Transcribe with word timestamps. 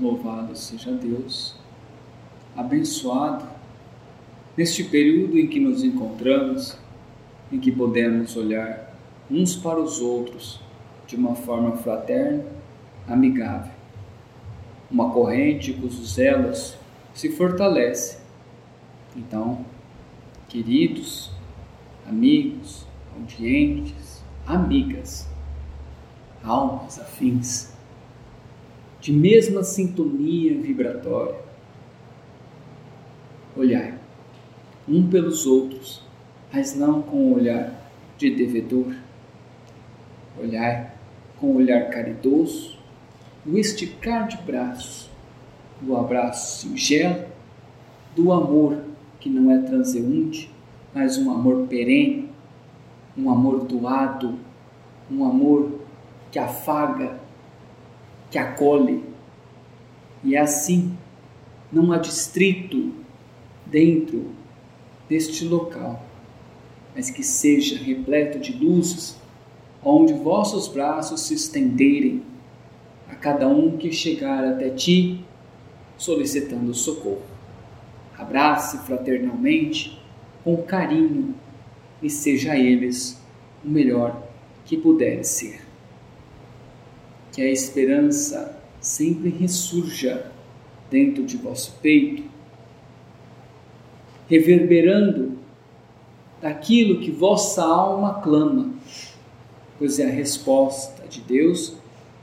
Louvado 0.00 0.56
seja 0.56 0.92
Deus, 0.92 1.54
abençoado 2.56 3.44
neste 4.56 4.82
período 4.84 5.38
em 5.38 5.46
que 5.46 5.60
nos 5.60 5.84
encontramos, 5.84 6.78
em 7.52 7.60
que 7.60 7.70
podemos 7.70 8.34
olhar 8.34 8.96
uns 9.30 9.56
para 9.56 9.78
os 9.78 10.00
outros 10.00 10.58
de 11.06 11.16
uma 11.16 11.34
forma 11.34 11.76
fraterna, 11.76 12.46
amigável. 13.06 13.72
Uma 14.90 15.10
corrente 15.10 15.74
cujos 15.74 16.18
elos 16.18 16.78
se 17.12 17.30
fortalece. 17.32 18.20
Então, 19.14 19.66
queridos, 20.48 21.30
amigos, 22.08 22.86
audientes, 23.14 24.22
amigas, 24.46 25.28
almas 26.42 26.98
afins, 26.98 27.74
de 29.00 29.12
mesma 29.12 29.62
sintonia 29.62 30.60
vibratória. 30.60 31.36
Olhai 33.56 33.94
um 34.88 35.08
pelos 35.08 35.46
outros, 35.46 36.02
mas 36.52 36.74
não 36.74 37.00
com 37.00 37.16
o 37.16 37.34
olhar 37.34 37.74
de 38.18 38.34
devedor. 38.34 38.94
Olhai 40.38 40.90
com 41.38 41.48
o 41.48 41.56
olhar 41.56 41.88
caridoso, 41.90 42.78
o 43.46 43.56
esticar 43.56 44.28
de 44.28 44.36
braços, 44.38 45.08
do 45.80 45.96
abraço 45.96 46.60
singelo, 46.60 47.24
do 48.14 48.32
amor 48.32 48.82
que 49.18 49.30
não 49.30 49.50
é 49.50 49.58
transeunte, 49.58 50.50
mas 50.94 51.16
um 51.16 51.30
amor 51.30 51.66
perene, 51.68 52.28
um 53.16 53.30
amor 53.30 53.64
doado, 53.64 54.38
um 55.10 55.24
amor 55.24 55.80
que 56.30 56.38
afaga, 56.38 57.19
que 58.30 58.38
acolhe. 58.38 59.02
E 60.22 60.36
é 60.36 60.40
assim, 60.40 60.96
não 61.72 61.92
há 61.92 61.98
distrito 61.98 62.92
dentro 63.66 64.30
deste 65.08 65.44
local, 65.44 66.04
mas 66.94 67.10
que 67.10 67.22
seja 67.22 67.82
repleto 67.82 68.38
de 68.38 68.52
luzes, 68.52 69.16
onde 69.82 70.12
vossos 70.12 70.68
braços 70.68 71.22
se 71.22 71.34
estenderem 71.34 72.22
a 73.08 73.14
cada 73.14 73.48
um 73.48 73.76
que 73.76 73.92
chegar 73.92 74.44
até 74.44 74.70
ti 74.70 75.24
solicitando 75.96 76.72
socorro. 76.74 77.22
Abrace 78.16 78.78
fraternalmente, 78.78 79.98
com 80.44 80.56
carinho, 80.62 81.34
e 82.02 82.08
seja 82.08 82.52
a 82.52 82.58
eles 82.58 83.20
o 83.64 83.68
melhor 83.68 84.22
que 84.64 84.76
puder 84.76 85.24
ser 85.24 85.69
que 87.32 87.42
a 87.42 87.50
esperança 87.50 88.58
sempre 88.80 89.30
ressurja 89.30 90.30
dentro 90.90 91.24
de 91.24 91.36
vosso 91.36 91.78
peito, 91.80 92.24
reverberando 94.28 95.38
daquilo 96.40 97.00
que 97.00 97.10
vossa 97.10 97.62
alma 97.62 98.20
clama, 98.20 98.72
pois 99.78 99.98
é 99.98 100.06
a 100.06 100.12
resposta 100.12 101.06
de 101.08 101.20
Deus 101.20 101.74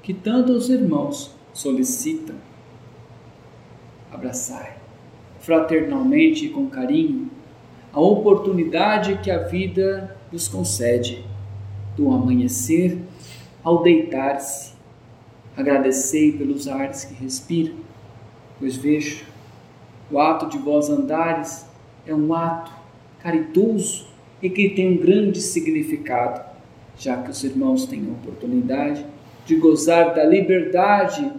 que 0.02 0.14
tanto 0.14 0.53
os 0.53 0.69
irmãos 0.69 1.31
solicitam. 1.53 2.36
Abraçai 4.11 4.77
fraternalmente 5.39 6.45
e 6.45 6.49
com 6.49 6.67
carinho 6.67 7.30
a 7.94 8.02
oportunidade 8.02 9.19
que 9.23 9.31
a 9.31 9.39
vida 9.39 10.17
vos 10.31 10.47
concede 10.47 11.23
do 11.95 12.11
amanhecer 12.11 12.99
ao 13.64 13.81
deitar-se 13.81 14.77
Agradecei 15.58 16.31
pelos 16.33 16.67
ares 16.67 17.03
que 17.03 17.16
respiro, 17.16 17.73
pois 18.59 18.75
vejo 18.75 19.25
o 20.11 20.19
ato 20.19 20.47
de 20.47 20.59
vós 20.59 20.88
andares 20.88 21.66
é 22.05 22.14
um 22.14 22.31
ato 22.31 22.72
caritoso 23.19 24.05
e 24.39 24.52
que 24.52 24.69
tem 24.69 24.94
um 24.94 24.97
grande 24.97 25.42
significado, 25.42 26.42
já 26.95 27.23
que 27.23 27.31
os 27.31 27.43
irmãos 27.43 27.87
têm 27.87 28.08
a 28.08 28.11
oportunidade 28.11 29.04
de 29.48 29.55
gozar 29.55 30.14
da 30.14 30.23
liberdade 30.23 31.33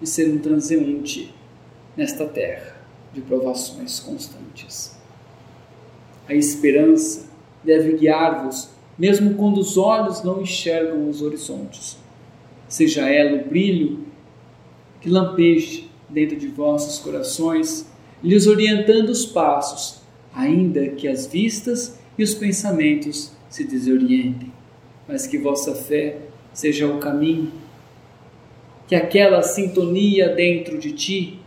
de 0.00 0.06
ser 0.08 0.30
um 0.30 0.38
transeunte 0.38 1.34
nesta 1.96 2.26
terra 2.26 2.76
de 3.12 3.22
provações 3.22 3.98
constantes. 3.98 4.96
A 6.28 6.34
esperança 6.34 7.28
deve 7.64 7.96
guiar-vos, 7.96 8.70
mesmo 8.96 9.34
quando 9.34 9.58
os 9.58 9.76
olhos 9.76 10.22
não 10.22 10.40
enxergam 10.40 11.08
os 11.08 11.20
horizontes 11.20 12.03
seja 12.74 13.08
ela 13.08 13.40
o 13.40 13.48
brilho 13.48 14.00
que 15.00 15.08
lampeje 15.08 15.88
dentro 16.10 16.36
de 16.36 16.48
vossos 16.48 16.98
corações, 16.98 17.86
lhes 18.20 18.48
orientando 18.48 19.10
os 19.10 19.24
passos, 19.24 20.02
ainda 20.34 20.88
que 20.88 21.06
as 21.06 21.24
vistas 21.24 22.00
e 22.18 22.24
os 22.24 22.34
pensamentos 22.34 23.30
se 23.48 23.62
desorientem, 23.62 24.52
mas 25.06 25.24
que 25.24 25.38
vossa 25.38 25.72
fé 25.72 26.16
seja 26.52 26.88
o 26.88 26.98
caminho, 26.98 27.52
que 28.88 28.96
aquela 28.96 29.40
sintonia 29.42 30.30
dentro 30.30 30.76
de 30.76 30.90
ti, 30.90 31.38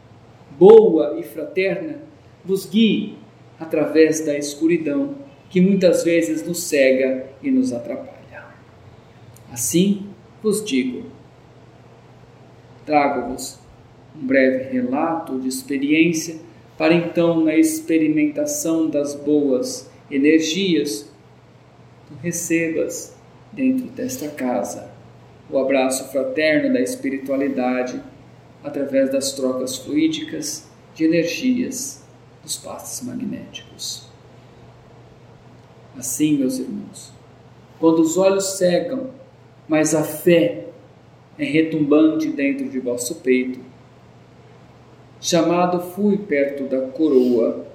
boa 0.58 1.20
e 1.20 1.24
fraterna, 1.24 2.00
vos 2.46 2.66
guie 2.66 3.18
através 3.60 4.26
da 4.26 4.38
escuridão 4.38 5.16
que 5.50 5.60
muitas 5.60 6.06
vezes 6.06 6.48
nos 6.48 6.64
cega 6.64 7.28
e 7.44 7.52
nos 7.52 7.74
atrapalha. 7.74 8.46
Assim, 9.52 10.08
vos 10.42 10.64
digo: 10.64 11.17
trago-vos 12.88 13.60
um 14.16 14.26
breve 14.26 14.72
relato 14.72 15.40
de 15.40 15.48
experiência 15.48 16.40
para 16.78 16.94
então, 16.94 17.44
na 17.44 17.56
experimentação 17.56 18.90
das 18.90 19.14
boas 19.14 19.90
energias, 20.10 21.12
tu 22.08 22.14
recebas 22.22 23.16
dentro 23.52 23.88
desta 23.88 24.30
casa 24.30 24.90
o 25.50 25.58
abraço 25.58 26.12
fraterno 26.12 26.74
da 26.74 26.82
espiritualidade 26.82 28.02
através 28.64 29.12
das 29.12 29.34
trocas 29.34 29.78
fluídicas 29.78 30.68
de 30.94 31.06
energias 31.06 32.04
dos 32.44 32.58
passos 32.58 33.06
magnéticos. 33.08 34.08
Assim, 35.98 36.38
meus 36.38 36.60
irmãos, 36.60 37.14
quando 37.80 38.00
os 38.00 38.18
olhos 38.18 38.58
cegam 38.58 39.12
mas 39.68 39.94
a 39.94 40.04
fé 40.04 40.67
é 41.38 41.46
retumbante 41.46 42.30
dentro 42.30 42.70
de 42.70 42.80
vosso 42.80 43.16
peito. 43.16 43.60
Chamado 45.20 45.80
fui 45.80 46.18
perto 46.18 46.64
da 46.64 46.88
coroa, 46.88 47.66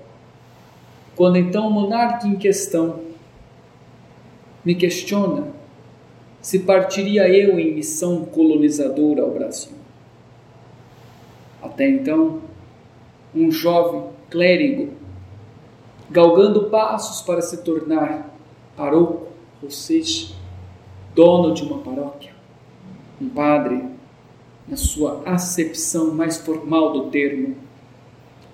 quando 1.16 1.36
então 1.36 1.68
o 1.68 1.70
monarca 1.70 2.26
em 2.26 2.36
questão 2.36 3.00
me 4.64 4.74
questiona 4.74 5.62
se 6.42 6.58
partiria 6.58 7.28
eu 7.28 7.58
em 7.58 7.72
missão 7.72 8.24
colonizadora 8.24 9.22
ao 9.22 9.30
Brasil. 9.30 9.72
Até 11.62 11.88
então, 11.88 12.40
um 13.32 13.50
jovem 13.52 14.10
clérigo, 14.28 14.92
galgando 16.10 16.64
passos 16.68 17.22
para 17.22 17.40
se 17.40 17.62
tornar 17.62 18.36
paroco, 18.76 19.28
ou 19.62 19.70
seja, 19.70 20.34
dono 21.14 21.54
de 21.54 21.62
uma 21.62 21.78
paróquia, 21.78 22.31
um 23.22 23.28
padre, 23.28 23.84
na 24.66 24.76
sua 24.76 25.22
acepção 25.24 26.12
mais 26.12 26.38
formal 26.38 26.92
do 26.92 27.10
termo, 27.10 27.56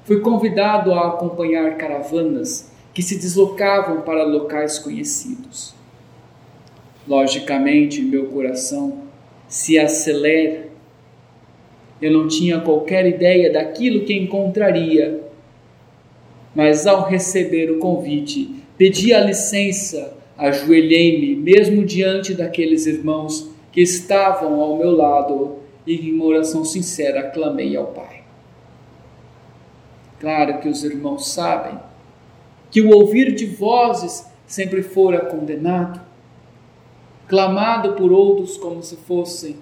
foi 0.05 0.21
convidado 0.21 0.93
a 0.93 1.09
acompanhar 1.09 1.77
caravanas 1.77 2.71
que 2.93 3.03
se 3.03 3.19
deslocavam 3.19 4.03
para 4.03 4.25
locais 4.25 4.79
conhecidos. 4.79 5.75
Logicamente, 7.07 8.03
meu 8.03 8.27
coração 8.27 9.03
se 9.49 9.79
acelera. 9.79 10.69
Eu 12.01 12.13
não 12.13 12.29
tinha 12.29 12.61
qualquer 12.61 13.07
ideia 13.07 13.53
daquilo 13.53 14.05
que 14.05 14.15
encontraria, 14.15 15.23
mas 16.55 16.87
ao 16.87 17.07
receber 17.07 17.71
o 17.71 17.79
convite, 17.79 18.63
pedi 18.77 19.13
a 19.13 19.21
licença 19.21 20.17
ajoelhei-me 20.39 21.35
mesmo 21.35 21.85
diante 21.85 22.33
daqueles 22.33 22.87
irmãos 22.87 23.51
que 23.79 23.83
estavam 23.83 24.61
ao 24.61 24.77
meu 24.77 24.91
lado 24.91 25.59
e 25.87 26.11
em 26.11 26.21
oração 26.21 26.65
sincera 26.65 27.31
clamei 27.31 27.77
ao 27.77 27.87
Pai. 27.87 28.25
Claro 30.19 30.59
que 30.59 30.69
os 30.69 30.83
irmãos 30.83 31.29
sabem 31.29 31.79
que 32.73 32.81
o 32.83 32.93
ouvir 32.93 33.37
de 33.37 33.47
vozes 33.47 34.27
sempre 34.49 34.83
fora 34.83 35.27
condenado, 35.27 36.01
clamado 37.29 37.93
por 37.93 38.11
outros 38.11 38.57
como 38.57 38.83
se 38.83 38.97
fossem 38.97 39.55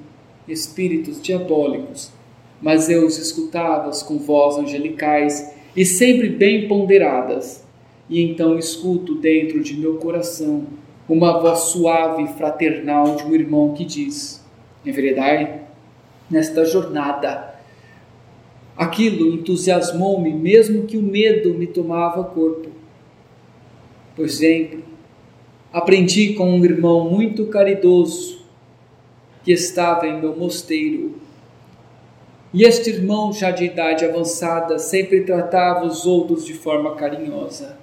espíritos 0.48 1.20
diabólicos, 1.20 2.10
mas 2.58 2.88
eu 2.88 3.04
os 3.04 3.18
escutava 3.18 3.90
com 4.06 4.16
vozes 4.16 4.60
angelicais 4.60 5.54
e 5.76 5.84
sempre 5.84 6.30
bem 6.30 6.66
ponderadas 6.66 7.62
e 8.08 8.22
então 8.22 8.58
escuto 8.58 9.16
dentro 9.16 9.62
de 9.62 9.76
meu 9.76 9.98
coração 9.98 10.64
uma 11.08 11.40
voz 11.40 11.60
suave 11.60 12.24
e 12.24 12.28
fraternal 12.28 13.16
de 13.16 13.24
um 13.24 13.34
irmão 13.34 13.72
que 13.74 13.84
diz: 13.84 14.44
Enveredai, 14.84 15.62
nesta 16.30 16.64
jornada. 16.64 17.54
Aquilo 18.76 19.32
entusiasmou-me, 19.32 20.32
mesmo 20.32 20.86
que 20.86 20.98
o 20.98 21.02
medo 21.02 21.54
me 21.54 21.66
tomava 21.66 22.22
corpo. 22.24 22.68
Por 24.14 24.24
exemplo, 24.24 24.82
aprendi 25.72 26.34
com 26.34 26.50
um 26.50 26.64
irmão 26.64 27.08
muito 27.08 27.46
caridoso 27.46 28.44
que 29.42 29.52
estava 29.52 30.06
em 30.06 30.20
meu 30.20 30.36
mosteiro. 30.36 31.14
E 32.52 32.64
este 32.64 32.90
irmão, 32.90 33.32
já 33.32 33.50
de 33.50 33.64
idade 33.64 34.04
avançada, 34.04 34.78
sempre 34.78 35.22
tratava 35.22 35.86
os 35.86 36.06
outros 36.06 36.44
de 36.44 36.54
forma 36.54 36.94
carinhosa. 36.94 37.78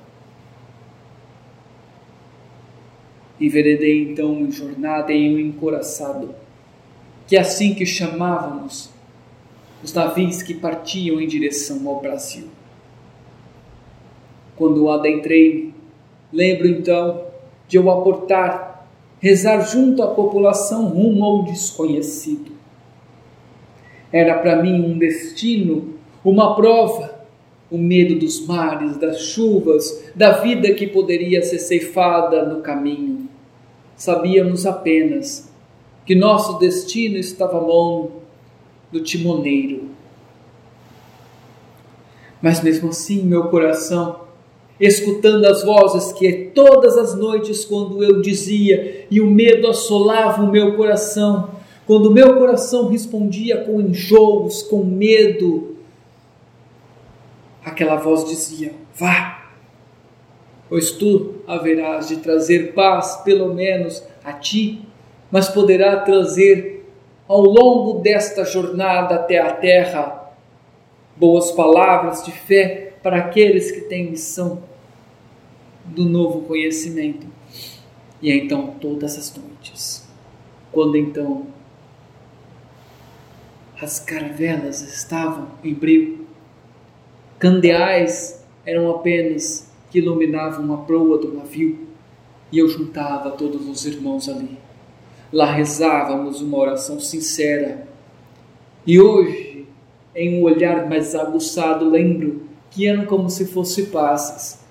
Enveredei 3.40 4.12
então 4.12 4.40
em 4.42 4.52
jornada 4.52 5.12
em 5.12 5.36
um 5.36 5.40
encoraçado, 5.40 6.34
que 7.28 7.36
é 7.36 7.40
assim 7.40 7.74
que 7.74 7.86
chamávamos 7.86 8.90
os 9.84 9.94
navios 9.94 10.42
que 10.42 10.54
partiam 10.54 11.20
em 11.20 11.28
direção 11.28 11.88
ao 11.88 12.00
Brasil. 12.00 12.48
Quando 14.56 14.90
adentrei, 14.90 15.74
lembro 16.32 16.68
então 16.68 17.26
de 17.68 17.78
eu 17.78 17.90
aportar, 17.90 18.88
rezar 19.20 19.62
junto 19.62 20.02
à 20.04 20.08
população 20.08 20.88
rumo 20.88 21.24
ao 21.24 21.44
desconhecido. 21.44 22.52
Era 24.12 24.38
para 24.38 24.62
mim 24.62 24.80
um 24.80 24.98
destino, 24.98 25.96
uma 26.24 26.56
prova, 26.56 27.26
o 27.72 27.78
medo 27.78 28.20
dos 28.20 28.46
mares, 28.46 28.98
das 28.98 29.20
chuvas, 29.20 30.04
da 30.16 30.34
vida 30.34 30.72
que 30.74 30.86
poderia 30.86 31.42
ser 31.42 31.58
ceifada 31.58 32.46
no 32.46 32.62
caminho. 32.62 33.23
Sabíamos 34.04 34.66
apenas 34.66 35.50
que 36.06 36.14
nosso 36.14 36.60
destino 36.60 37.16
estava 37.16 37.58
à 37.58 37.62
mão 37.62 38.12
do 38.92 39.00
timoneiro. 39.00 39.92
Mas 42.42 42.62
mesmo 42.62 42.90
assim, 42.90 43.24
meu 43.24 43.46
coração, 43.46 44.24
escutando 44.78 45.46
as 45.46 45.64
vozes 45.64 46.12
que 46.12 46.52
todas 46.54 46.98
as 46.98 47.16
noites, 47.16 47.64
quando 47.64 48.04
eu 48.04 48.22
dizia 48.22 49.08
e 49.10 49.22
o 49.22 49.32
medo 49.32 49.70
assolava 49.70 50.44
o 50.44 50.52
meu 50.52 50.76
coração, 50.76 51.52
quando 51.88 52.08
o 52.08 52.12
meu 52.12 52.38
coração 52.38 52.90
respondia 52.90 53.64
com 53.64 53.80
enjoos, 53.80 54.64
com 54.64 54.84
medo, 54.84 55.78
aquela 57.64 57.96
voz 57.96 58.26
dizia: 58.26 58.74
Vá, 58.94 59.33
pois 60.74 60.90
tu 60.90 61.36
haverás 61.46 62.08
de 62.08 62.18
trazer 62.18 62.74
paz, 62.74 63.18
pelo 63.18 63.54
menos 63.54 64.04
a 64.24 64.34
ti, 64.34 64.82
mas 65.30 65.48
poderá 65.48 65.98
trazer 65.98 66.92
ao 67.28 67.42
longo 67.42 68.02
desta 68.02 68.44
jornada 68.44 69.14
até 69.14 69.38
a 69.38 69.54
terra, 69.54 70.34
boas 71.16 71.52
palavras 71.52 72.26
de 72.26 72.32
fé 72.32 72.94
para 73.04 73.18
aqueles 73.18 73.70
que 73.70 73.82
têm 73.82 74.10
missão 74.10 74.64
do 75.86 76.06
novo 76.06 76.42
conhecimento. 76.42 77.28
E 78.20 78.32
então, 78.32 78.74
todas 78.82 79.16
as 79.16 79.32
noites, 79.36 80.10
quando 80.72 80.98
então 80.98 81.46
as 83.80 84.00
caravelas 84.00 84.82
estavam 84.82 85.50
em 85.64 85.76
brilho, 85.76 86.26
candeais 87.38 88.44
eram 88.66 88.90
apenas 88.90 89.72
que 89.94 90.00
iluminavam 90.00 90.74
a 90.74 90.78
proa 90.80 91.20
do 91.20 91.32
navio, 91.32 91.78
e 92.52 92.58
eu 92.58 92.68
juntava 92.68 93.30
todos 93.30 93.70
os 93.70 93.86
irmãos 93.86 94.28
ali 94.28 94.58
Lá 95.32 95.52
rezávamos 95.52 96.42
uma 96.42 96.60
oração 96.60 97.00
sincera. 97.00 97.88
E 98.86 99.00
hoje, 99.00 99.66
em 100.16 100.40
um 100.40 100.44
olhar 100.44 100.88
mais 100.88 101.16
aguçado, 101.16 101.90
lembro 101.90 102.44
que 102.70 102.88
eram 102.88 103.06
como 103.06 103.32
se 103.32 103.46
fossem 103.46 103.86
passes. 103.86 104.64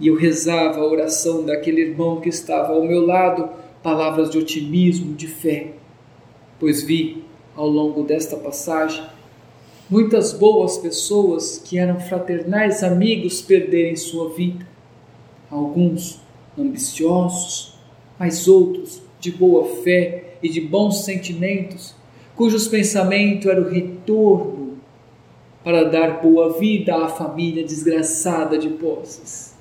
E 0.00 0.08
eu 0.08 0.16
rezava 0.16 0.80
a 0.80 0.86
oração 0.86 1.44
daquele 1.44 1.82
irmão 1.82 2.22
que 2.22 2.30
estava 2.30 2.72
ao 2.72 2.84
meu 2.84 3.04
lado, 3.04 3.50
palavras 3.82 4.30
de 4.30 4.38
otimismo, 4.38 5.14
de 5.14 5.26
fé, 5.26 5.72
pois 6.58 6.82
vi 6.82 7.22
ao 7.54 7.68
longo 7.68 8.02
desta 8.02 8.36
passagem 8.36 9.04
muitas 9.88 10.32
boas 10.32 10.78
pessoas 10.78 11.62
que 11.64 11.78
eram 11.78 12.00
fraternais 12.00 12.82
amigos 12.82 13.40
perderem 13.40 13.96
sua 13.96 14.30
vida. 14.30 14.66
Alguns 15.50 16.20
ambiciosos, 16.58 17.78
mas 18.18 18.48
outros 18.48 19.00
de 19.20 19.30
boa 19.30 19.82
fé 19.82 20.36
e 20.42 20.48
de 20.48 20.60
bons 20.60 21.04
sentimentos, 21.04 21.94
cujos 22.34 22.68
pensamentos 22.68 23.46
era 23.46 23.60
o 23.60 23.68
retorno 23.68 24.78
para 25.62 25.84
dar 25.84 26.20
boa 26.22 26.58
vida 26.58 26.94
à 26.94 27.08
família 27.08 27.64
desgraçada 27.64 28.58
de 28.58 28.68
posses. 28.68 29.54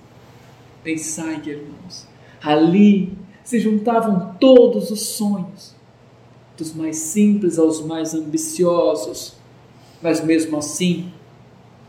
Pensai, 0.83 1.41
irmãos, 1.45 2.07
ali 2.41 3.13
se 3.43 3.59
juntavam 3.59 4.35
todos 4.39 4.91
os 4.91 5.01
sonhos, 5.09 5.75
dos 6.57 6.73
mais 6.73 6.97
simples 6.97 7.57
aos 7.57 7.83
mais 7.83 8.13
ambiciosos, 8.13 9.35
mas 10.01 10.23
mesmo 10.23 10.57
assim, 10.57 11.11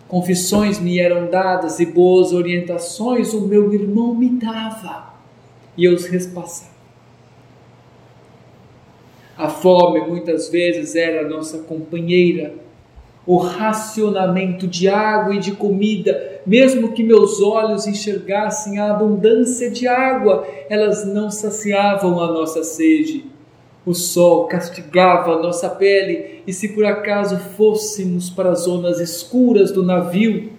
confissões 0.09 0.79
me 0.79 0.99
eram 0.99 1.29
dadas 1.29 1.81
e 1.81 1.87
boas 1.87 2.33
orientações 2.33 3.33
o 3.35 3.43
meu 3.43 3.73
irmão 3.73 4.15
me 4.15 4.29
dava, 4.29 5.15
e 5.77 5.85
eu 5.85 5.95
os 5.95 6.07
repassava. 6.07 6.77
A 9.37 9.51
fome 9.51 10.01
muitas 10.01 10.49
vezes 10.49 10.97
era 10.97 11.29
nossa 11.29 11.59
companheira. 11.59 12.55
O 13.27 13.37
racionamento 13.37 14.67
de 14.67 14.89
água 14.89 15.35
e 15.35 15.39
de 15.39 15.53
comida, 15.53 16.41
mesmo 16.47 16.93
que 16.93 17.03
meus 17.03 17.41
olhos 17.43 17.87
enxergassem 17.87 18.79
a 18.79 18.93
abundância 18.93 19.69
de 19.69 19.87
água, 19.87 20.47
elas 20.71 21.05
não 21.05 21.31
saciavam 21.31 22.21
a 22.21 22.33
nossa 22.33 22.63
sede. 22.63 23.27
O 23.87 23.95
sol 23.95 24.49
castigava 24.49 25.41
nossa 25.41 25.71
pele, 25.71 26.43
e 26.45 26.53
se 26.53 26.71
por 26.71 26.85
acaso 26.85 27.39
fôssemos 27.57 28.29
para 28.29 28.51
as 28.51 28.63
zonas 28.63 28.99
escuras 28.99 29.71
do 29.71 29.85
navio, 29.85 30.51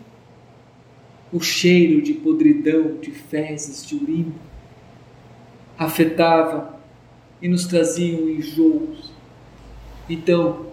o 1.34 1.42
cheiro 1.42 2.02
de 2.02 2.14
podridão, 2.14 2.96
de 3.02 3.12
fezes, 3.12 3.86
de 3.86 3.96
urina, 3.96 4.32
afetava 5.78 6.80
e 7.42 7.50
nos 7.50 7.66
traziam 7.66 8.30
enjoos. 8.30 9.12
Então, 10.10 10.68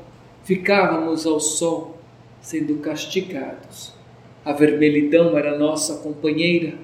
ficávamos 0.44 1.26
ao 1.26 1.40
sol, 1.40 1.98
sendo 2.40 2.76
castigados. 2.76 3.92
A 4.44 4.52
vermelhidão 4.52 5.36
era 5.36 5.58
nossa 5.58 5.96
companheira. 5.96 6.74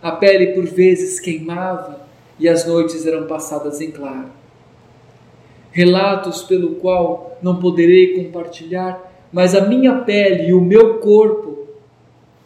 A 0.00 0.12
pele 0.12 0.54
por 0.54 0.64
vezes 0.64 1.18
queimava 1.18 2.06
e 2.38 2.48
as 2.48 2.64
noites 2.64 3.04
eram 3.04 3.26
passadas 3.26 3.80
em 3.80 3.90
claro. 3.90 4.45
Relatos 5.76 6.42
pelo 6.42 6.76
qual 6.76 7.36
não 7.42 7.60
poderei 7.60 8.14
compartilhar, 8.14 9.28
mas 9.30 9.54
a 9.54 9.60
minha 9.60 9.96
pele 9.96 10.48
e 10.48 10.54
o 10.54 10.60
meu 10.62 11.00
corpo 11.00 11.66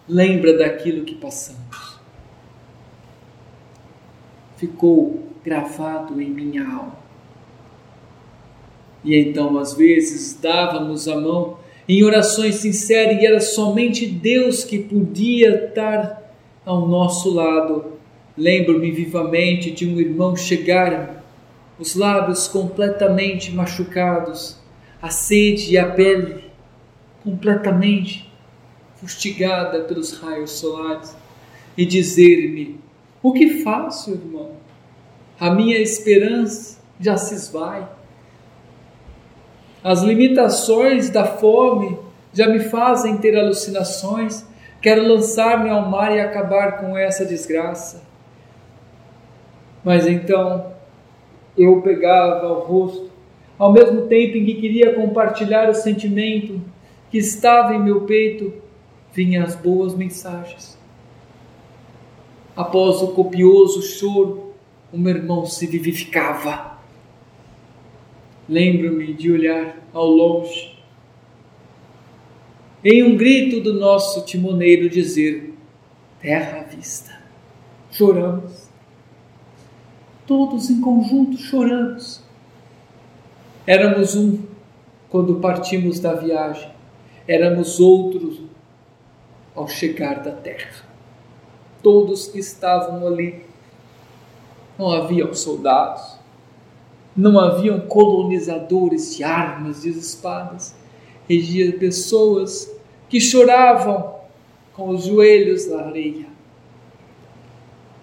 lembra 0.09 0.59
daquilo 0.59 1.05
que 1.05 1.15
passamos. 1.15 1.97
Ficou 4.57 5.21
gravado 5.45 6.21
em 6.21 6.29
minha 6.29 6.69
alma. 6.69 6.99
E 9.05 9.17
então, 9.17 9.57
às 9.59 9.75
vezes, 9.75 10.37
dávamos 10.43 11.07
a 11.07 11.15
mão 11.15 11.59
em 11.89 12.03
orações 12.03 12.57
sinceras 12.57 13.23
e 13.23 13.27
era 13.27 13.39
somente 13.39 14.07
Deus 14.07 14.65
que 14.65 14.81
podia 14.81 15.67
estar 15.67 16.35
ao 16.67 16.89
nosso 16.89 17.33
lado. 17.33 17.93
Lembro-me 18.37 18.91
vivamente 18.91 19.71
de 19.71 19.87
um 19.87 20.01
irmão 20.01 20.35
chegar, 20.35 21.20
os 21.81 21.97
lábios 21.97 22.47
completamente 22.47 23.51
machucados, 23.51 24.57
a 25.03 25.11
sede 25.11 25.73
e 25.73 25.79
a 25.79 25.91
pele 25.91 26.45
completamente 27.25 28.31
fustigada 28.97 29.81
pelos 29.81 30.21
raios 30.21 30.53
solares, 30.53 31.17
e 31.77 31.85
dizer-me: 31.85 32.79
O 33.23 33.33
que 33.33 33.63
faço, 33.63 34.13
irmão? 34.13 34.61
a 35.41 35.51
minha 35.51 35.79
esperança 35.79 36.79
já 37.01 37.17
se 37.17 37.35
esvai. 37.35 37.89
As 39.83 40.03
limitações 40.03 41.09
da 41.09 41.25
fome 41.25 41.99
já 42.35 42.47
me 42.47 42.61
fazem 42.61 43.17
ter 43.17 43.35
alucinações. 43.39 44.45
Quero 44.83 45.03
lançar-me 45.03 45.71
ao 45.71 45.89
mar 45.89 46.15
e 46.15 46.21
acabar 46.21 46.79
com 46.79 46.97
essa 46.97 47.25
desgraça. 47.25 48.03
Mas 49.83 50.07
então 50.07 50.70
eu 51.57 51.81
pegava 51.83 52.49
o 52.53 52.61
rosto, 52.61 53.11
ao 53.59 53.73
mesmo 53.73 54.07
tempo 54.07 54.37
em 54.37 54.45
que 54.45 54.55
queria 54.55 54.95
compartilhar 54.95 55.69
o 55.69 55.75
sentimento 55.75 56.61
que 57.11 57.19
estava 57.19 57.75
em 57.75 57.83
meu 57.83 58.03
peito, 58.03 58.53
vinham 59.13 59.45
as 59.45 59.55
boas 59.57 59.95
mensagens. 59.95 60.79
Após 62.57 63.03
o 63.03 63.09
copioso 63.09 63.83
choro, 63.83 64.55
o 64.93 64.99
meu 64.99 65.17
irmão 65.17 65.47
se 65.47 65.67
vivificava. 65.67 66.79
lembro-me 68.49 69.15
de 69.15 69.31
olhar 69.31 69.77
ao 69.93 70.07
longe, 70.07 70.77
em 72.85 73.03
um 73.03 73.17
grito 73.17 73.61
do 73.61 73.75
nosso 73.75 74.25
timoneiro 74.25 74.89
dizer: 74.89 75.55
Terra 76.21 76.61
à 76.61 76.63
vista. 76.65 77.13
Choramos. 77.91 78.60
Todos 80.31 80.71
em 80.71 80.81
conjunto 80.81 81.37
choramos. 81.37 82.23
Éramos 83.67 84.15
um 84.15 84.39
quando 85.09 85.41
partimos 85.41 85.99
da 85.99 86.15
viagem, 86.15 86.71
éramos 87.27 87.81
outros 87.81 88.41
ao 89.57 89.67
chegar 89.67 90.23
da 90.23 90.31
terra. 90.31 90.85
Todos 91.83 92.29
que 92.29 92.39
estavam 92.39 93.05
ali, 93.09 93.45
não 94.79 94.93
haviam 94.93 95.35
soldados, 95.35 96.17
não 97.17 97.37
haviam 97.37 97.81
colonizadores 97.81 99.17
de 99.17 99.25
armas, 99.25 99.83
de 99.83 99.89
espadas, 99.89 100.77
havia 101.25 101.77
pessoas 101.77 102.73
que 103.09 103.21
choravam 103.21 104.15
com 104.75 104.91
os 104.91 105.07
joelhos 105.07 105.69
na 105.69 105.87
areia, 105.87 106.27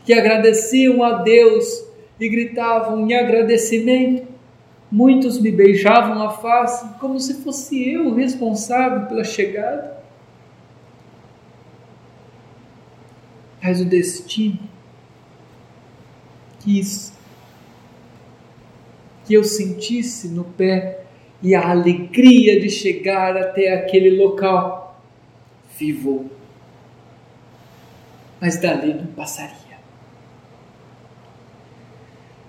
que 0.03 0.11
agradeciam 0.11 1.01
a 1.01 1.21
Deus 1.21 1.86
e 2.19 2.29
gritavam 2.29 3.07
em 3.07 3.13
agradecimento 3.13 4.37
Muitos 4.89 5.39
me 5.39 5.51
beijavam 5.51 6.23
a 6.23 6.31
face 6.31 6.87
como 6.99 7.19
se 7.19 7.41
fosse 7.43 7.89
eu 7.89 8.07
o 8.07 8.15
responsável 8.15 9.05
pela 9.07 9.23
chegada. 9.23 9.97
Mas 13.61 13.81
o 13.81 13.85
destino 13.85 14.59
quis 16.61 17.11
que 19.25 19.33
eu 19.33 19.43
sentisse 19.43 20.29
no 20.29 20.45
pé 20.45 21.03
e 21.43 21.53
a 21.53 21.69
alegria 21.69 22.61
de 22.61 22.69
chegar 22.69 23.35
até 23.35 23.73
aquele 23.73 24.11
local 24.11 25.01
vivo. 25.77 26.31
Mas 28.39 28.55
dali 28.57 28.93
não 28.93 29.07
passaria. 29.07 29.66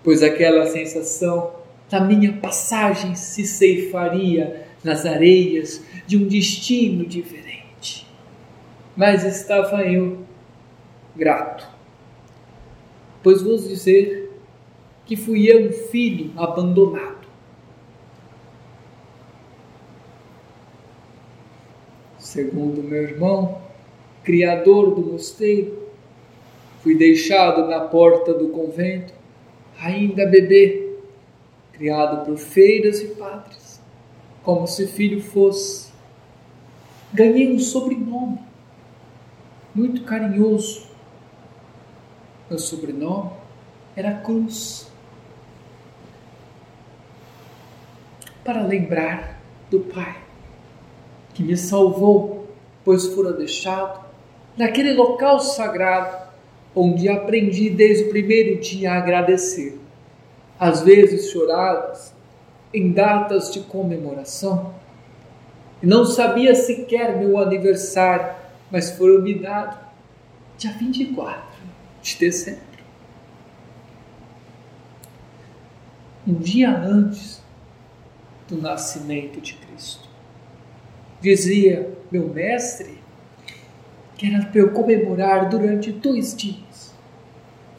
Pois 0.03 0.23
aquela 0.23 0.67
sensação 0.67 1.53
da 1.91 2.01
minha 2.01 2.35
passagem 2.35 3.15
se 3.15 3.45
ceifaria 3.45 4.67
nas 4.85 5.05
areias 5.05 5.83
de 6.07 6.17
um 6.17 6.27
destino 6.27 7.05
diferente. 7.05 8.07
Mas 8.97 9.25
estava 9.25 9.83
eu 9.83 10.19
grato, 11.15 11.69
pois 13.23 13.43
vou 13.43 13.57
dizer 13.57 14.31
que 15.05 15.17
fui 15.17 15.51
eu 15.51 15.69
um 15.69 15.73
filho 15.73 16.33
abandonado. 16.37 17.27
Segundo 22.19 22.83
meu 22.83 23.03
irmão, 23.05 23.63
criador 24.23 24.95
do 24.95 25.01
mosteiro, 25.01 25.89
fui 26.83 26.95
deixado 26.95 27.67
na 27.69 27.81
porta 27.81 28.35
do 28.35 28.49
convento, 28.49 29.15
ainda 29.81 30.27
bebê 30.27 30.97
criado 31.73 32.25
por 32.25 32.37
feiras 32.37 33.01
e 33.01 33.09
padres, 33.15 33.81
como 34.43 34.67
se 34.67 34.87
filho 34.87 35.23
fosse. 35.23 35.93
Ganhei 37.13 37.53
um 37.53 37.59
sobrenome 37.59 38.41
muito 39.75 40.03
carinhoso. 40.03 40.89
Meu 42.51 42.59
sobrenome 42.59 43.31
era 43.95 44.15
Cruz. 44.21 44.91
Para 48.45 48.63
lembrar 48.63 49.41
do 49.71 49.81
Pai 49.81 50.23
que 51.35 51.43
me 51.43 51.57
salvou, 51.57 52.49
pois 52.85 53.07
fora 53.15 53.33
deixado 53.33 54.05
naquele 54.57 54.95
local 54.95 55.39
sagrado 55.39 56.28
onde 56.75 57.09
aprendi 57.09 57.71
desde 57.71 58.05
o 58.05 58.11
primeiro 58.11 58.61
dia 58.61 58.93
a 58.93 58.99
agradecer 58.99 59.79
às 60.59 60.83
vezes 60.83 61.31
choradas, 61.31 62.13
em 62.75 62.93
datas 62.93 63.53
de 63.53 63.61
comemoração. 63.61 64.75
Não 65.81 66.05
sabia 66.05 66.55
sequer 66.55 67.17
meu 67.17 67.39
aniversário, 67.39 68.35
mas 68.71 68.91
foi 68.91 69.23
me 69.23 69.35
dado 69.35 69.79
dia 70.59 70.73
24 70.73 71.43
de 72.03 72.19
dezembro. 72.19 72.63
Um 76.27 76.35
dia 76.35 76.77
antes 76.77 77.41
do 78.49 78.61
nascimento 78.61 79.41
de 79.41 79.55
Cristo. 79.55 80.09
Dizia 81.21 81.97
meu 82.11 82.29
mestre 82.29 82.99
que 84.19 84.27
era 84.27 84.45
para 84.45 84.61
eu 84.61 84.73
comemorar 84.73 85.49
durante 85.49 85.91
dois 85.91 86.37
dias 86.37 86.95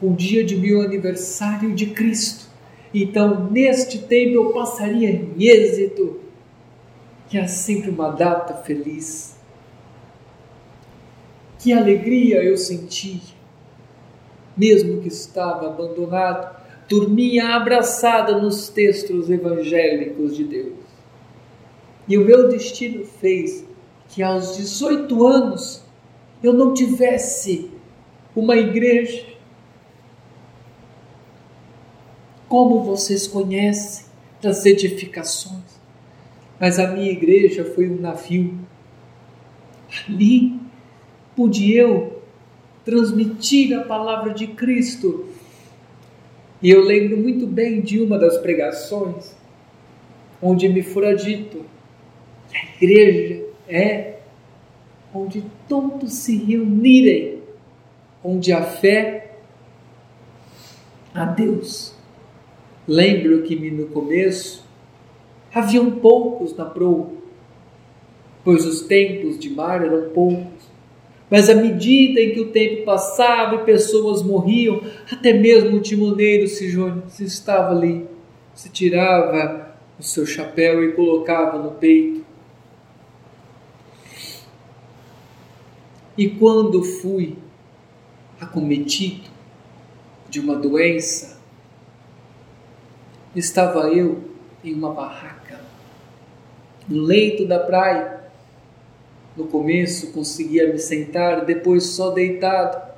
o 0.02 0.12
dia 0.14 0.42
de 0.42 0.56
meu 0.56 0.80
aniversário 0.82 1.74
de 1.74 1.86
Cristo 1.86 2.50
então, 2.92 3.48
neste 3.50 3.98
tempo 3.98 4.34
eu 4.34 4.52
passaria 4.52 5.10
em 5.10 5.34
êxito, 5.38 6.20
que 7.28 7.38
é 7.38 7.46
sempre 7.46 7.90
uma 7.90 8.10
data 8.10 8.54
feliz. 8.54 9.38
Que 11.58 11.72
alegria 11.72 12.42
eu 12.42 12.56
senti, 12.56 13.22
mesmo 14.56 15.00
que 15.00 15.08
estava 15.08 15.66
abandonado, 15.66 16.58
dormia 16.88 17.54
abraçada 17.54 18.36
nos 18.36 18.68
textos 18.68 19.30
evangélicos 19.30 20.36
de 20.36 20.44
Deus. 20.44 20.80
E 22.08 22.18
o 22.18 22.24
meu 22.24 22.48
destino 22.48 23.04
fez 23.04 23.64
que 24.08 24.20
aos 24.20 24.56
18 24.56 25.24
anos 25.24 25.84
eu 26.42 26.52
não 26.52 26.72
tivesse 26.74 27.70
uma 28.34 28.56
igreja 28.56 29.26
como 32.48 32.82
vocês 32.82 33.26
conhecem 33.26 34.06
das 34.40 34.64
edificações. 34.66 35.80
Mas 36.58 36.78
a 36.78 36.88
minha 36.88 37.10
igreja 37.10 37.64
foi 37.64 37.88
um 37.88 38.00
navio. 38.00 38.58
Ali 40.08 40.58
pude 41.36 41.72
eu 41.72 42.22
transmitir 42.84 43.78
a 43.78 43.82
palavra 43.84 44.34
de 44.34 44.48
Cristo. 44.48 45.26
E 46.62 46.70
eu 46.70 46.82
lembro 46.82 47.16
muito 47.16 47.46
bem 47.46 47.80
de 47.80 48.00
uma 48.00 48.18
das 48.18 48.38
pregações, 48.38 49.34
onde 50.42 50.68
me 50.68 50.82
fora 50.82 51.14
dito 51.14 51.64
a 52.54 52.84
igreja 52.84 53.44
é 53.68 54.09
onde 55.14 55.44
todos 55.68 56.12
se 56.14 56.36
reunirem, 56.36 57.40
onde 58.22 58.52
a 58.52 58.62
fé 58.62 59.36
a 61.14 61.24
Deus 61.24 62.00
Lembro 62.90 63.42
que 63.42 63.54
no 63.70 63.86
começo 63.86 64.64
haviam 65.54 65.92
poucos 65.92 66.56
na 66.56 66.64
proa, 66.64 67.08
pois 68.42 68.66
os 68.66 68.80
tempos 68.82 69.38
de 69.38 69.48
mar 69.48 69.84
eram 69.84 70.10
poucos. 70.10 70.68
Mas 71.30 71.48
à 71.48 71.54
medida 71.54 72.20
em 72.20 72.32
que 72.32 72.40
o 72.40 72.48
tempo 72.48 72.84
passava 72.84 73.54
e 73.54 73.64
pessoas 73.64 74.24
morriam, 74.24 74.80
até 75.08 75.32
mesmo 75.32 75.76
o 75.76 75.80
timoneiro 75.80 76.48
se, 76.48 76.68
se 77.10 77.24
estava 77.24 77.70
ali, 77.70 78.06
se 78.54 78.68
tirava 78.70 79.76
o 79.96 80.02
seu 80.02 80.26
chapéu 80.26 80.82
e 80.82 80.90
colocava 80.92 81.62
no 81.62 81.70
peito. 81.70 82.24
E 86.20 86.28
quando 86.28 86.84
fui 86.84 87.38
acometido 88.38 89.30
de 90.28 90.38
uma 90.38 90.54
doença, 90.54 91.40
estava 93.34 93.88
eu 93.88 94.22
em 94.62 94.74
uma 94.74 94.92
barraca, 94.92 95.58
no 96.86 97.00
leito 97.00 97.46
da 97.46 97.58
praia. 97.58 98.20
No 99.34 99.46
começo 99.46 100.12
conseguia 100.12 100.70
me 100.70 100.78
sentar, 100.78 101.46
depois 101.46 101.84
só 101.86 102.10
deitado. 102.10 102.92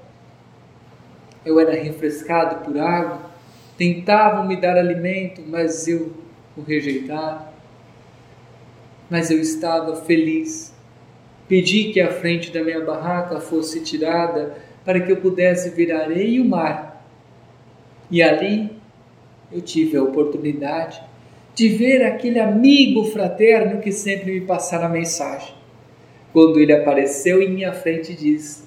Eu 1.46 1.60
era 1.60 1.80
refrescado 1.80 2.64
por 2.64 2.76
água, 2.76 3.20
tentavam 3.78 4.48
me 4.48 4.56
dar 4.56 4.76
alimento, 4.76 5.40
mas 5.46 5.86
eu 5.86 6.12
o 6.56 6.62
rejeitava. 6.62 7.52
Mas 9.08 9.30
eu 9.30 9.38
estava 9.38 9.94
feliz. 9.94 10.71
Pedi 11.48 11.92
que 11.92 12.00
a 12.00 12.10
frente 12.10 12.50
da 12.50 12.62
minha 12.62 12.80
barraca 12.80 13.40
fosse 13.40 13.80
tirada 13.80 14.56
para 14.84 15.00
que 15.00 15.12
eu 15.12 15.16
pudesse 15.16 15.70
ver 15.70 15.92
a 15.92 16.00
areia 16.00 16.28
e 16.28 16.40
o 16.40 16.44
mar. 16.44 17.06
E 18.10 18.22
ali 18.22 18.70
eu 19.50 19.60
tive 19.60 19.96
a 19.96 20.02
oportunidade 20.02 21.02
de 21.54 21.68
ver 21.68 22.04
aquele 22.04 22.38
amigo 22.38 23.04
fraterno 23.04 23.80
que 23.80 23.92
sempre 23.92 24.32
me 24.32 24.40
passara 24.40 24.86
a 24.86 24.88
mensagem. 24.88 25.54
Quando 26.32 26.58
ele 26.58 26.72
apareceu 26.72 27.42
em 27.42 27.50
minha 27.50 27.72
frente 27.72 28.14
disse: 28.14 28.64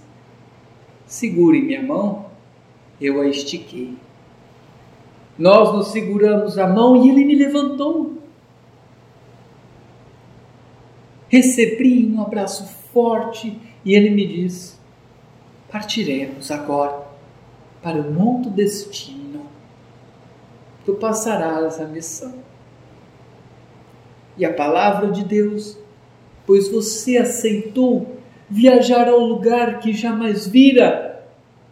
Segure 1.06 1.62
minha 1.62 1.82
mão, 1.82 2.28
eu 3.02 3.22
a 3.22 3.28
estiquei. 3.28 3.96
Nós 5.38 5.74
nos 5.74 5.88
seguramos 5.88 6.58
a 6.58 6.68
mão 6.68 7.04
e 7.04 7.10
ele 7.10 7.26
me 7.26 7.36
levantou. 7.36 8.14
Recebi 11.36 12.06
um 12.06 12.22
abraço 12.22 12.66
forte 12.94 13.60
e 13.84 13.94
ele 13.94 14.10
me 14.10 14.26
diz: 14.26 14.80
Partiremos 15.70 16.50
agora 16.50 17.06
para 17.82 18.00
o 18.00 18.14
monte 18.14 18.50
destino. 18.50 19.46
Tu 20.86 20.94
passarás 20.94 21.80
a 21.80 21.86
missão. 21.86 22.34
E 24.38 24.46
a 24.46 24.54
palavra 24.54 25.12
de 25.12 25.24
Deus, 25.24 25.78
pois 26.46 26.70
você 26.70 27.18
aceitou 27.18 28.18
viajar 28.50 29.10
ao 29.10 29.20
lugar 29.20 29.80
que 29.80 29.92
jamais 29.92 30.48
vira 30.48 31.26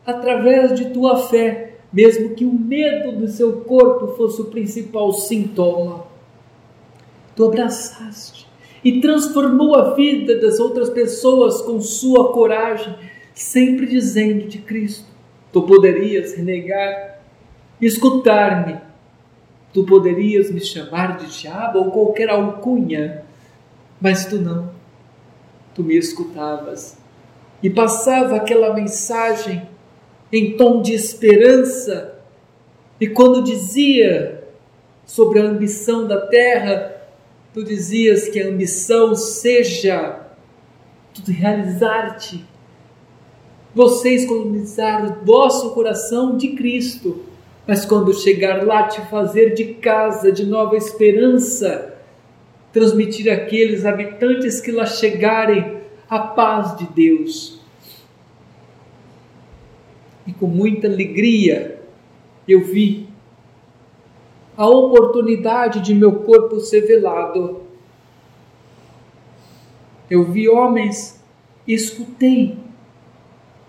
através 0.06 0.74
de 0.78 0.90
tua 0.90 1.28
fé, 1.28 1.76
mesmo 1.92 2.36
que 2.36 2.44
o 2.44 2.52
medo 2.52 3.12
do 3.14 3.28
seu 3.28 3.62
corpo 3.62 4.08
fosse 4.16 4.42
o 4.42 4.46
principal 4.46 5.12
sintoma. 5.14 6.08
Tu 7.36 7.46
abraçaste 7.46 8.53
e 8.84 9.00
transformou 9.00 9.76
a 9.76 9.94
vida 9.94 10.40
das 10.40 10.60
outras 10.60 10.90
pessoas 10.90 11.62
com 11.62 11.80
sua 11.80 12.34
coragem, 12.34 12.96
sempre 13.34 13.86
dizendo 13.86 14.48
de 14.48 14.58
Cristo: 14.58 15.06
Tu 15.52 15.62
poderias 15.62 16.36
renegar, 16.36 17.20
escutar-me, 17.82 18.78
tu 19.74 19.86
poderias 19.86 20.52
me 20.52 20.60
chamar 20.60 21.18
de 21.18 21.42
diabo 21.42 21.80
ou 21.80 21.92
qualquer 21.92 22.30
alcunha, 22.30 23.24
mas 24.02 24.26
tu 24.26 24.38
não. 24.38 24.72
Tu 25.74 25.84
me 25.84 25.98
escutavas 25.98 26.98
e 27.64 27.70
passava 27.70 28.36
aquela 28.36 28.74
mensagem 28.74 29.68
em 30.32 30.58
tom 30.58 30.82
de 30.82 30.94
esperança. 30.94 32.20
E 33.00 33.08
quando 33.08 33.44
dizia 33.44 34.44
sobre 35.06 35.40
a 35.40 35.44
ambição 35.44 36.08
da 36.08 36.28
terra, 36.28 36.93
tu 37.54 37.64
dizias 37.64 38.28
que 38.28 38.42
a 38.42 38.48
ambição 38.48 39.14
seja 39.14 40.22
realizar-te, 41.28 42.44
vocês 43.76 44.26
colonizar 44.26 45.06
o 45.06 45.26
vosso 45.26 45.72
coração 45.72 46.36
de 46.36 46.50
Cristo, 46.50 47.24
mas 47.68 47.86
quando 47.86 48.14
chegar 48.14 48.66
lá 48.66 48.88
te 48.88 49.02
fazer 49.02 49.54
de 49.54 49.76
casa 49.76 50.32
de 50.32 50.46
nova 50.46 50.76
esperança, 50.76 51.94
transmitir 52.72 53.32
àqueles 53.32 53.86
habitantes 53.86 54.60
que 54.60 54.72
lá 54.72 54.86
chegarem 54.86 55.78
a 56.10 56.20
paz 56.20 56.76
de 56.78 56.86
Deus. 56.88 57.60
E 60.26 60.34
com 60.34 60.48
muita 60.48 60.88
alegria 60.88 61.80
eu 62.48 62.64
vi 62.64 63.03
a 64.56 64.68
oportunidade 64.68 65.80
de 65.82 65.94
meu 65.94 66.24
corpo 66.24 66.60
ser 66.60 66.82
velado. 66.82 67.62
Eu 70.10 70.26
vi 70.26 70.48
homens 70.48 71.24
e 71.68 71.74
escutei 71.74 72.58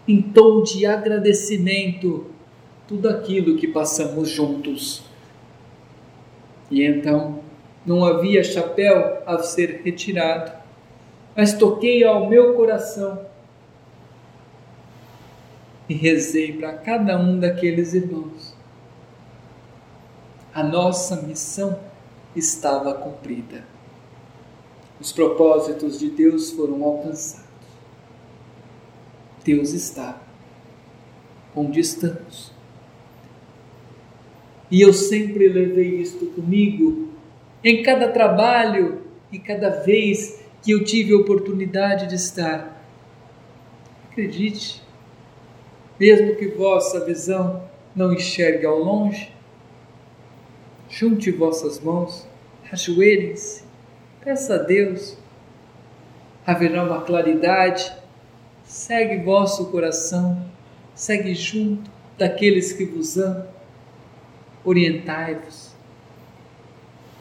em 0.07 0.21
tom 0.21 0.63
de 0.63 0.85
agradecimento 0.85 2.27
tudo 2.87 3.09
aquilo 3.09 3.57
que 3.57 3.67
passamos 3.67 4.29
juntos. 4.29 5.03
E 6.71 6.83
então 6.83 7.41
não 7.87 8.05
havia 8.05 8.43
chapéu 8.45 9.23
a 9.27 9.39
ser 9.39 9.81
retirado, 9.85 10.53
mas 11.35 11.55
toquei 11.55 12.05
ao 12.05 12.29
meu 12.29 12.55
coração 12.55 13.27
e 15.89 15.95
rezei 15.95 16.53
para 16.53 16.75
cada 16.75 17.19
um 17.19 17.39
daqueles 17.39 17.95
irmãos 17.95 18.54
a 20.55 20.63
nossa 20.63 21.21
missão 21.23 21.81
estava 22.37 22.95
cumprida. 22.95 23.65
Os 25.01 25.11
propósitos 25.11 25.99
de 25.99 26.09
Deus 26.09 26.53
foram 26.53 26.83
alcançados. 26.85 27.45
Deus 29.45 29.73
está 29.73 30.23
onde 31.55 31.81
estamos. 31.81 32.53
E 34.71 34.81
eu 34.81 34.93
sempre 34.93 35.49
levei 35.49 36.01
isto 36.01 36.27
comigo 36.27 37.09
em 37.63 37.83
cada 37.83 38.09
trabalho 38.09 39.03
e 39.33 39.39
cada 39.39 39.71
vez 39.71 40.41
que 40.63 40.71
eu 40.71 40.85
tive 40.85 41.13
a 41.13 41.19
oportunidade 41.19 42.07
de 42.07 42.15
estar. 42.15 42.81
Acredite, 44.11 44.83
mesmo 45.99 46.37
que 46.37 46.47
vossa 46.47 47.05
visão 47.05 47.69
não 47.95 48.13
enxergue 48.13 48.65
ao 48.65 48.79
longe, 48.79 49.34
junte 50.97 51.33
vossas 51.33 51.81
mãos, 51.81 52.25
ajoelhem-se, 52.71 53.65
peça 54.23 54.55
a 54.55 54.59
Deus, 54.59 55.17
haverá 56.47 56.85
uma 56.85 57.01
claridade, 57.01 57.93
segue 58.63 59.25
vosso 59.25 59.73
coração, 59.73 60.41
segue 60.95 61.35
junto 61.35 61.91
daqueles 62.17 62.73
que 62.73 62.85
vos 62.85 63.19
amam, 63.19 63.45
orientai-vos, 64.65 65.75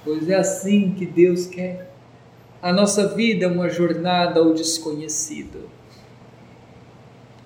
pois 0.03 0.29
é 0.29 0.35
assim 0.35 0.91
que 0.91 1.07
Deus 1.07 1.47
quer. 1.47 1.91
A 2.61 2.71
nossa 2.71 3.07
vida 3.15 3.45
é 3.45 3.47
uma 3.47 3.69
jornada 3.69 4.39
ao 4.39 4.53
desconhecido. 4.53 5.67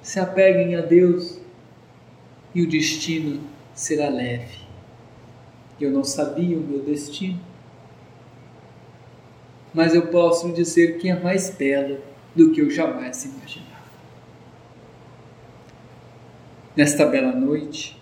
Se 0.02 0.20
apeguem 0.20 0.76
a 0.76 0.82
Deus 0.82 1.40
e 2.54 2.62
o 2.62 2.70
destino 2.70 3.42
será 3.74 4.10
leve. 4.10 4.67
Eu 5.80 5.92
não 5.92 6.04
sabia 6.04 6.58
o 6.58 6.62
meu 6.62 6.82
destino. 6.82 7.40
Mas 9.74 9.94
eu 9.94 10.08
posso 10.08 10.52
dizer 10.54 10.98
que 10.98 11.10
é 11.10 11.20
mais 11.20 11.50
belo 11.50 12.00
do 12.36 12.52
que 12.52 12.62
eu 12.62 12.70
jamais 12.70 13.26
imaginava. 13.26 13.68
Nesta 16.76 17.06
bela 17.06 17.32
noite, 17.32 18.02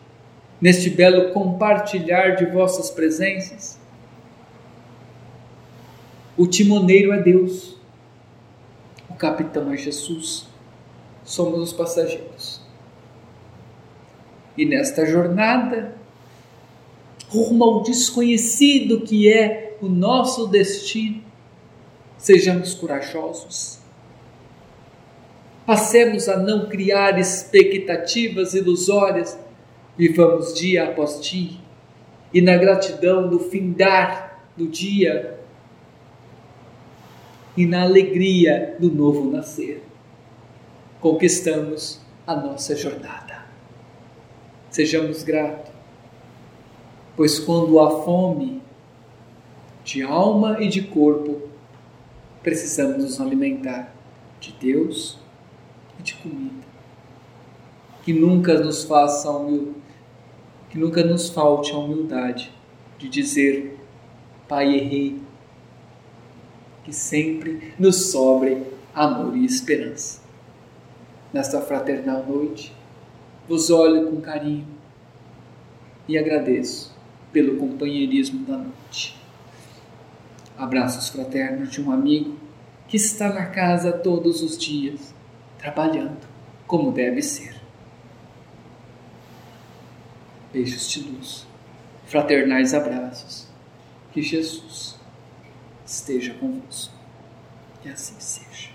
neste 0.61 0.89
belo 0.89 1.31
compartilhar 1.31 2.35
de 2.35 2.45
vossas 2.45 2.89
presenças, 2.89 3.79
o 6.37 6.45
timoneiro 6.45 7.13
é 7.13 7.21
Deus, 7.21 7.77
o 9.09 9.13
capitão 9.13 9.71
é 9.71 9.77
Jesus, 9.77 10.47
somos 11.23 11.59
os 11.59 11.71
passageiros. 11.71 12.61
E 14.57 14.65
nesta 14.65 15.05
jornada, 15.05 15.95
rumo 17.35 17.63
ao 17.63 17.83
desconhecido 17.83 19.01
que 19.01 19.31
é 19.31 19.77
o 19.81 19.87
nosso 19.87 20.47
destino. 20.47 21.21
Sejamos 22.17 22.73
corajosos. 22.73 23.79
Passemos 25.65 26.29
a 26.29 26.37
não 26.37 26.69
criar 26.69 27.19
expectativas 27.19 28.53
ilusórias. 28.53 29.37
Vivamos 29.97 30.53
dia 30.53 30.85
após 30.85 31.21
dia 31.21 31.57
e 32.33 32.41
na 32.41 32.57
gratidão 32.57 33.29
do 33.29 33.39
findar 33.39 34.43
do 34.55 34.67
dia 34.67 35.39
e 37.55 37.65
na 37.65 37.83
alegria 37.83 38.75
do 38.79 38.91
novo 38.91 39.29
nascer. 39.29 39.83
Conquistamos 40.99 42.01
a 42.27 42.35
nossa 42.35 42.75
jornada. 42.75 43.45
Sejamos 44.69 45.23
gratos 45.23 45.74
pois 47.15 47.39
quando 47.39 47.79
há 47.79 48.03
fome 48.03 48.61
de 49.83 50.01
alma 50.01 50.61
e 50.61 50.67
de 50.67 50.81
corpo, 50.81 51.41
precisamos 52.41 52.97
nos 52.97 53.21
alimentar 53.21 53.93
de 54.39 54.51
Deus 54.53 55.17
e 55.99 56.03
de 56.03 56.15
comida. 56.15 56.65
Que 58.03 58.13
nunca 58.13 58.59
nos 58.59 58.83
faça 58.83 59.29
que 60.69 60.77
nunca 60.77 61.03
nos 61.03 61.29
falte 61.29 61.71
a 61.71 61.77
humildade 61.77 62.51
de 62.97 63.07
dizer, 63.07 63.79
Pai, 64.47 64.75
errei. 64.75 65.19
Que 66.83 66.93
sempre 66.93 67.73
nos 67.79 68.11
sobre 68.11 68.61
amor 68.93 69.35
e 69.35 69.45
esperança. 69.45 70.21
Nesta 71.33 71.61
fraternal 71.61 72.25
noite, 72.25 72.73
vos 73.47 73.69
olho 73.69 74.09
com 74.09 74.21
carinho 74.21 74.67
e 76.07 76.17
agradeço 76.17 76.94
pelo 77.35 77.57
companheirismo 77.57 78.45
da 78.45 78.57
noite. 78.57 79.19
Abraços 80.57 81.09
fraternos 81.09 81.69
de 81.69 81.81
um 81.81 81.91
amigo 81.91 82.39
que 82.87 82.95
está 82.95 83.27
na 83.27 83.47
casa 83.47 83.91
todos 83.91 84.41
os 84.41 84.57
dias, 84.57 85.13
trabalhando 85.57 86.25
como 86.65 86.93
deve 86.93 87.21
ser. 87.21 87.53
Beijos 90.53 90.89
de 90.89 91.01
luz, 91.01 91.45
fraternais 92.05 92.73
abraços. 92.73 93.49
Que 94.13 94.21
Jesus 94.21 94.97
esteja 95.85 96.33
convosco. 96.35 96.95
Que 97.83 97.89
assim 97.89 98.15
seja. 98.17 98.74